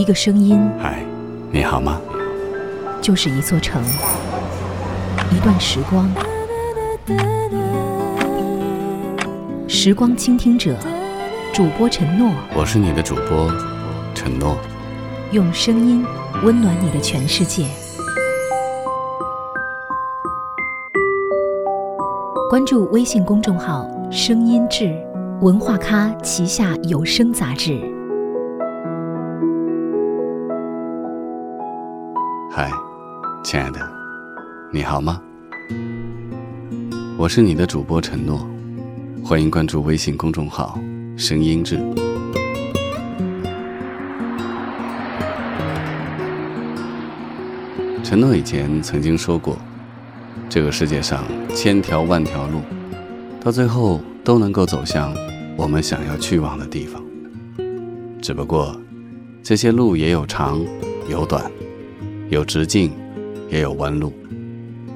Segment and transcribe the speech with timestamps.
[0.00, 1.04] 一个声音，嗨，
[1.52, 2.00] 你好吗？
[3.02, 3.82] 就是一座城，
[5.30, 6.10] 一段时光。
[9.68, 10.74] 时光倾听者，
[11.52, 13.52] 主播陈诺，我是你的主播
[14.14, 14.56] 陈诺。
[15.32, 16.02] 用声音
[16.44, 17.66] 温暖你的全世界。
[22.48, 24.98] 关注微信公众号“声音志”，
[25.42, 27.78] 文化咖旗下有声杂志。
[34.80, 35.20] 你好吗？
[37.18, 38.48] 我是你的主播陈诺，
[39.22, 40.80] 欢迎关注微信公众号
[41.18, 41.76] “声音志”。
[48.02, 49.58] 陈诺以前曾经说过，
[50.48, 52.62] 这个世界上千条万条路，
[53.38, 55.14] 到最后都能够走向
[55.58, 57.04] 我们想要去往的地方。
[58.22, 58.74] 只不过，
[59.42, 60.58] 这些路也有长，
[61.06, 61.44] 有短，
[62.30, 62.90] 有直径，
[63.50, 64.10] 也有弯路。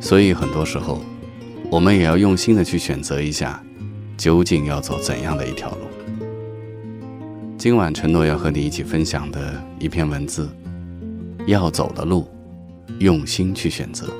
[0.00, 1.00] 所以很多时候，
[1.70, 3.62] 我们也要用心的去选择一下，
[4.16, 5.78] 究竟要走怎样的一条路。
[7.56, 10.48] 今晚承诺要和你一起分享的一篇文字，
[11.46, 12.28] 要走的路。
[13.00, 14.12] 用心去选择。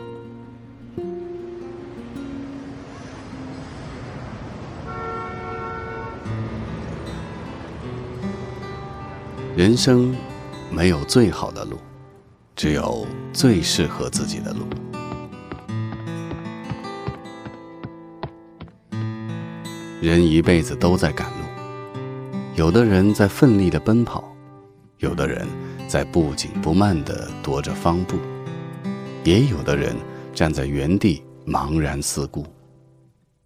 [9.57, 10.15] 人生
[10.71, 11.79] 没有最好的路，
[12.55, 14.88] 只有最适合自己的路。
[20.01, 21.45] 人一辈子都在赶路，
[22.55, 24.23] 有的人在奋力的奔跑，
[24.99, 25.45] 有的人
[25.89, 28.17] 在不紧不慢的踱着方步。
[29.25, 29.97] 也有的人
[30.33, 32.47] 站在原地茫然四顾，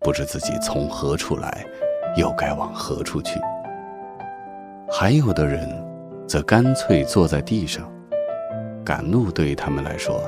[0.00, 1.64] 不知自己从何处来，
[2.18, 3.40] 又该往何处去。
[4.90, 5.66] 还有的人
[6.28, 7.90] 则干脆坐在地上，
[8.84, 10.22] 赶路对于他们来说，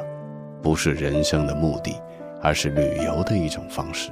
[0.62, 1.94] 不是人生的目的，
[2.40, 4.08] 而是旅游的一种方式。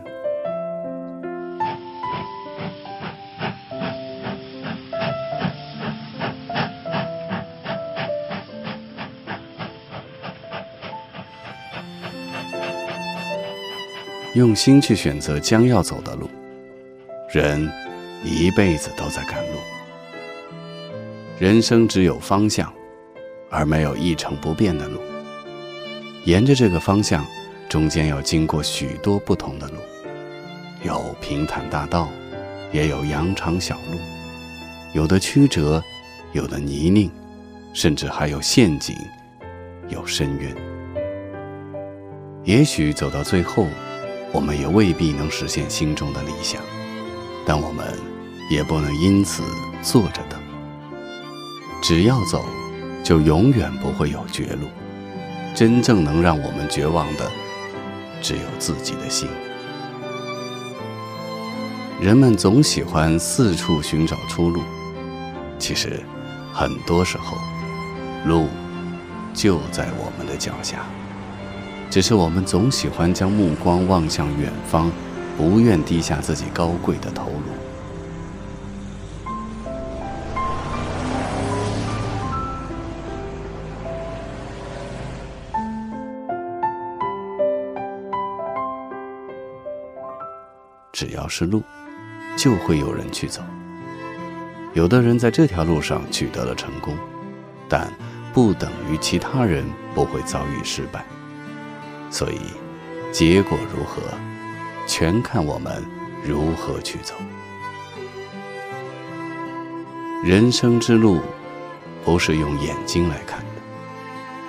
[14.35, 16.31] 用心去选择将要走的路，
[17.31, 17.71] 人
[18.25, 19.59] 一辈子都在赶路。
[21.39, 22.73] 人生只有方向，
[23.51, 25.03] 而没有一成不变的路。
[26.25, 27.27] 沿着这个方向，
[27.69, 29.75] 中间要经过许多不同的路，
[30.83, 32.09] 有平坦大道，
[32.73, 33.99] 也有羊肠小路，
[34.95, 35.83] 有的曲折，
[36.33, 37.11] 有的泥泞，
[37.75, 38.97] 甚至还有陷阱，
[39.91, 40.57] 有深渊。
[42.45, 43.67] 也许走到最后。
[44.33, 46.61] 我们也未必能实现心中的理想，
[47.47, 47.87] 但我们
[48.51, 49.43] 也不能因此
[49.83, 50.41] 坐着等。
[51.83, 52.45] 只要走，
[53.05, 54.67] 就永远不会有绝路。
[55.55, 57.31] 真正能让我们绝望的，
[58.23, 59.29] 只有自己的心。
[62.01, 64.63] 人们总喜欢四处寻找出路，
[65.59, 66.03] 其实，
[66.55, 67.37] 很多时候，
[68.25, 68.49] 路
[69.35, 70.87] 就在我们的脚下。
[71.93, 74.91] 只是我们总喜欢将目光望向远方，
[75.37, 77.53] 不愿低下自己高贵的头颅。
[90.95, 91.63] 只要是路，
[92.39, 93.43] 就会有人去走。
[94.73, 96.97] 有的人在这条路上取得了成功，
[97.69, 97.93] 但
[98.33, 99.63] 不等于其他人
[99.95, 101.05] 不会遭遇失败。
[102.13, 102.39] 所以，
[103.11, 104.03] 结果如何，
[104.87, 105.83] 全看我们
[106.23, 107.15] 如何去走。
[110.23, 111.21] 人生之路，
[112.05, 113.63] 不是用眼睛来看的，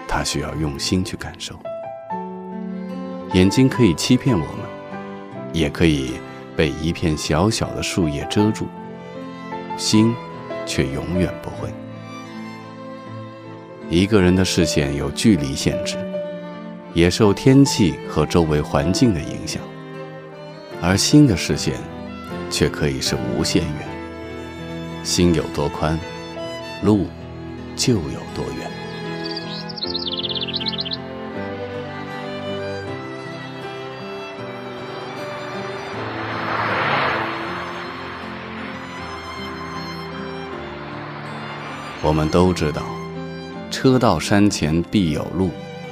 [0.08, 1.58] 它需要用心去感受。
[3.32, 4.58] 眼睛可以欺骗我们，
[5.54, 6.16] 也可以
[6.58, 8.68] 被一片小小的树叶遮住，
[9.78, 10.14] 心
[10.66, 11.70] 却永远不会。
[13.90, 15.98] 一个人的视线有距离限制。
[16.94, 19.62] 也受天气和周围环境的影响，
[20.82, 21.74] 而心的视线
[22.50, 25.04] 却可以是无限远。
[25.04, 26.00] 心有多宽，
[26.84, 27.08] 路
[27.76, 28.72] 就有多远。
[42.06, 42.84] 我们都知道，
[43.72, 45.50] 车到山前必有路。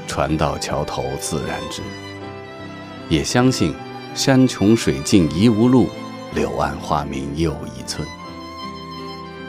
[0.08, 1.82] 船到桥头自然直。
[3.10, 3.74] 也相信
[4.16, 5.90] 山穷水尽疑无路，
[6.34, 8.08] 柳暗花明又一村。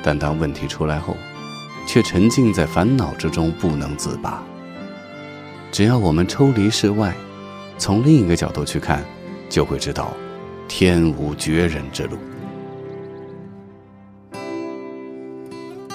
[0.02, 1.16] 但当问题出来后，
[1.86, 4.42] 却沉浸在烦恼之中不能自拔。
[5.70, 7.14] 只要我们抽离世外，
[7.78, 9.04] 从另一个角度去看，
[9.48, 10.12] 就会知道，
[10.66, 12.18] 天无绝人之路。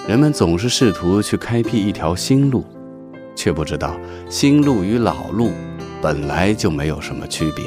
[0.07, 2.65] 人们总是试图去开辟一条新路，
[3.37, 3.95] 却不知道
[4.27, 5.53] 新路与老路
[6.01, 7.63] 本来就没有什么区别，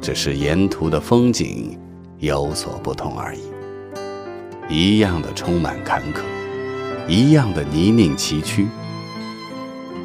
[0.00, 1.76] 只是沿途的风景
[2.18, 3.40] 有所不同而已。
[4.68, 6.20] 一样的充满坎坷，
[7.08, 8.66] 一样的泥泞崎岖。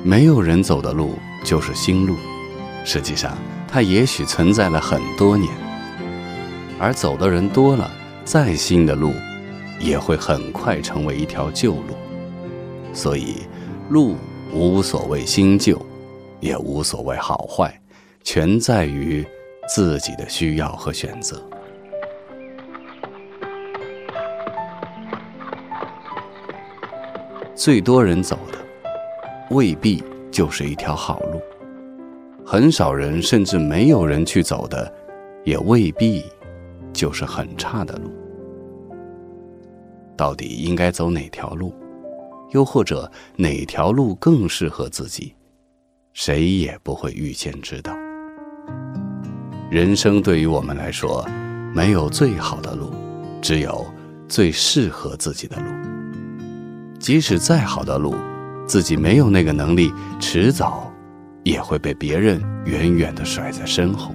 [0.04, 2.16] 没有人走的路就是新路，
[2.86, 3.38] 实际上
[3.68, 5.52] 它也许存在了很多年，
[6.80, 7.92] 而走的人多了，
[8.24, 9.14] 再新的路。
[9.82, 11.96] 也会很快成为一条旧路，
[12.94, 13.36] 所以
[13.88, 14.18] 路
[14.52, 15.80] 无所谓新旧，
[16.40, 17.74] 也无所谓好坏，
[18.24, 19.26] 全在于
[19.68, 21.42] 自己的需要和选择。
[27.56, 28.58] 最多人走的
[29.52, 31.40] 未必就是一条好路，
[32.46, 34.92] 很少人甚至没有人去走的，
[35.44, 36.26] 也未必
[36.92, 38.10] 就是很差的路。
[40.18, 41.74] 到底应该走哪条路，
[42.52, 45.34] 又或者哪条路更适合自己，
[46.14, 47.94] 谁也不会预先知道。
[49.70, 51.26] 人生对于我们来说，
[51.74, 52.92] 没有最好的路，
[53.42, 53.86] 只有
[54.28, 55.66] 最适合自己的路。
[57.00, 58.16] 即使再好的路，
[58.68, 60.92] 自己没有那个能力，迟早
[61.44, 64.14] 也会被别人远远的甩在身后。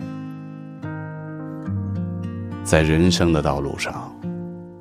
[2.65, 4.11] 在人生的道路上。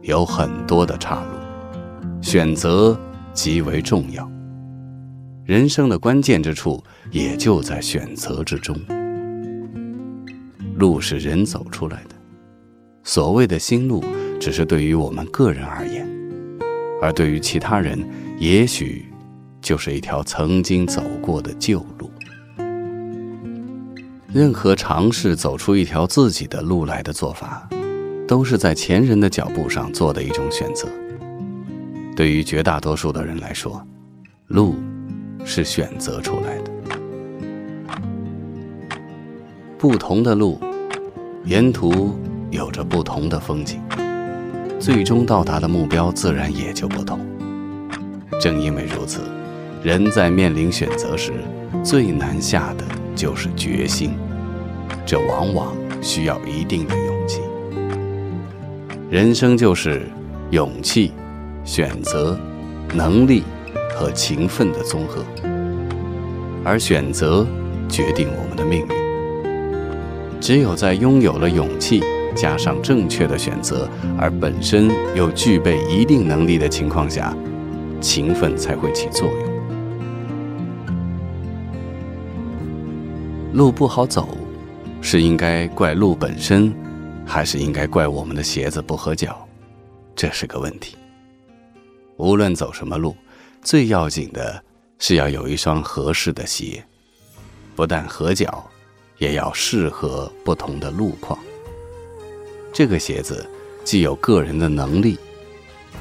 [0.03, 2.99] 有很多的岔路，选择
[3.33, 4.30] 极为重要。
[5.44, 8.80] 人生的关键之处也就在选择之中。
[10.75, 12.15] 路是人走出来的，
[13.03, 14.03] 所谓的新路，
[14.39, 16.07] 只是对于我们个人而言，
[17.01, 18.00] 而对于其他人，
[18.38, 19.06] 也许
[19.62, 22.09] 就是一条曾经走过的旧路。
[24.31, 27.68] 任何尝试走出一条自己的路来的做法。
[28.25, 30.88] 都是在前人的脚步上做的一种选择。
[32.15, 33.83] 对于绝大多数的人来说，
[34.48, 34.75] 路
[35.44, 36.71] 是选择出来的。
[39.80, 40.60] 不同的路，
[41.44, 42.18] 沿途
[42.51, 43.81] 有着不同的风景，
[44.80, 47.19] 最终到达的目标自然也就不同。
[48.39, 49.21] 正因为如此，
[49.83, 51.33] 人在面临选择时，
[51.83, 52.86] 最难下的
[53.16, 54.12] 就是决心，
[55.06, 57.42] 这往往需要一定的勇气。
[59.09, 60.07] 人生就是
[60.51, 61.12] 勇气、
[61.63, 62.38] 选择、
[62.94, 63.44] 能力
[63.95, 65.24] 和勤奋的综合，
[66.63, 67.45] 而选择
[67.89, 68.88] 决定我们的命运。
[70.42, 72.04] 只有在拥有了勇气，
[72.36, 77.36] 加上正确的选择，而本身又具备一定能力的情况下，
[78.01, 79.54] 勤奋才会起作用。
[83.54, 84.38] 路不好走，
[85.00, 86.74] 是应该怪路本身。
[87.25, 89.48] 还是应该怪我们的鞋子不合脚，
[90.13, 90.98] 这是个问题。
[92.18, 93.15] 无论走什么路，
[93.62, 94.63] 最要紧的
[95.00, 96.83] 是要有一双合适的鞋，
[97.75, 98.69] 不但合脚，
[99.18, 101.38] 也要适合不同的路况。
[102.71, 103.48] 这个鞋子
[103.83, 105.18] 既有个人的能力，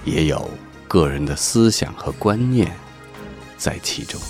[0.04, 0.50] 也有
[0.88, 2.70] 个人的思想和观念
[3.56, 4.20] 在其中。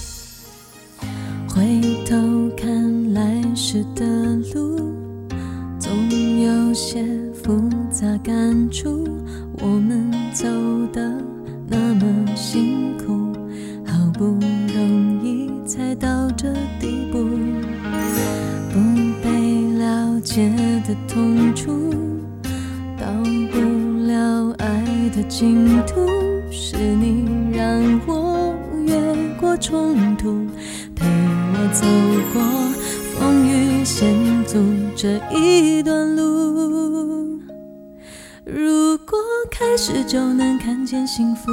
[20.32, 20.48] 了解
[20.88, 21.92] 的痛楚，
[22.98, 23.06] 到
[23.52, 26.06] 不了爱的净土，
[26.50, 28.54] 是你让我
[28.86, 28.96] 越
[29.38, 30.46] 过冲突，
[30.96, 31.86] 陪我走
[32.32, 32.42] 过。
[33.14, 34.08] 风雨险
[34.46, 34.58] 阻
[34.96, 37.38] 这一段路，
[38.46, 39.18] 如果
[39.50, 41.52] 开始就能看见幸福，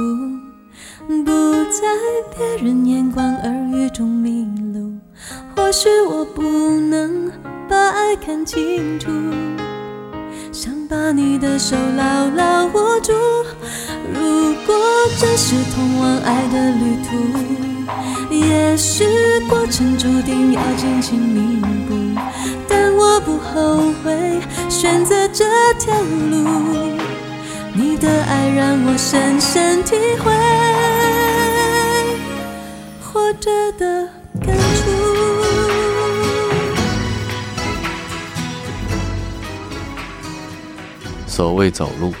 [1.06, 1.30] 不
[1.64, 1.82] 在
[2.34, 4.79] 别人眼光耳语中迷路，
[5.54, 7.30] 或许我不能
[7.68, 9.08] 把爱看清楚，
[10.52, 13.12] 想把你的手牢牢握住。
[14.12, 14.76] 如果
[15.18, 17.10] 这是通往爱的旅途。
[18.32, 19.04] 也许
[19.48, 22.20] 过程注定要荆棘密布，
[22.68, 25.44] 但我不后悔选择这
[25.78, 25.92] 条
[26.30, 26.46] 路。
[27.74, 30.32] 你的爱让我深深体会
[33.02, 34.08] 活着的
[41.40, 42.12] 所谓走路，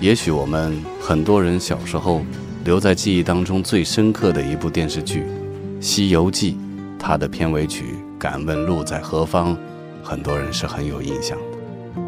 [0.00, 2.22] 也许我们很多人小时候
[2.64, 5.24] 留在记忆当中最深刻的一部电视剧
[5.78, 6.52] 《西游记》，
[6.98, 7.84] 它的片尾曲
[8.18, 9.54] 《敢问路在何方》，
[10.02, 12.02] 很多人是很有印象的。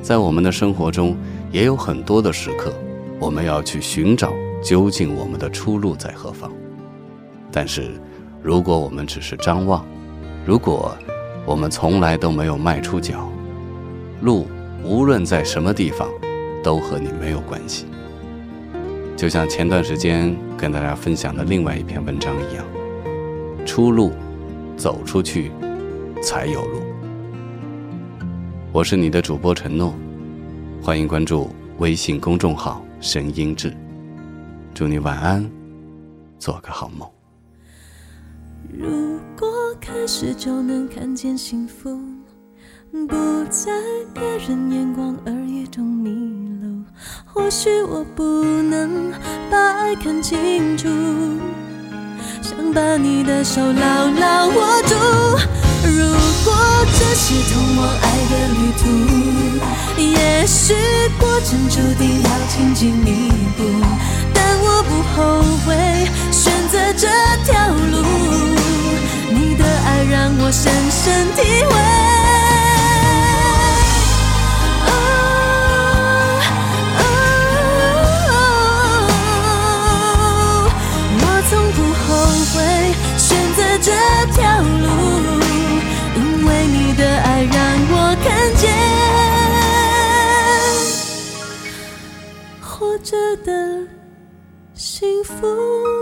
[0.00, 1.16] 在我们的生活中，
[1.50, 2.72] 也有很多的时刻，
[3.18, 6.48] 我们要去寻找究竟我们的出路在何方。
[7.50, 7.90] 但是，
[8.40, 9.84] 如果我们只是张望，
[10.46, 10.96] 如果
[11.44, 13.28] 我们从来都没有迈出脚，
[14.20, 14.46] 路
[14.82, 16.08] 无论在什么地方，
[16.62, 17.86] 都和你没有关系。
[19.16, 22.64] 就像前段时间跟大家分享的另外一篇文章一样，
[23.66, 24.12] 出路，
[24.76, 25.52] 走出去，
[26.22, 26.80] 才有路。
[28.72, 29.94] 我是你的主播陈诺，
[30.82, 33.76] 欢迎关注微信公众号“神音志”，
[34.72, 35.50] 祝你晚安，
[36.38, 37.06] 做个好梦。
[38.72, 39.48] 如果
[39.80, 41.98] 开始就能看见幸福，
[42.90, 43.70] 不在
[44.12, 46.10] 别人眼光耳语中迷
[46.60, 46.82] 路，
[47.24, 49.12] 或许我不能
[49.48, 50.88] 把爱看清楚，
[52.42, 54.94] 想把你的手牢牢握住。
[55.86, 56.02] 如
[56.44, 56.52] 果
[56.98, 60.74] 这是通往爱的旅途，也许
[61.20, 63.62] 过程注定要荆棘密布，
[64.34, 67.06] 但我不后悔选择这
[67.44, 68.04] 条路。
[69.32, 72.49] 你的爱让我深深体会。
[93.10, 93.84] 着的
[94.72, 95.99] 幸福。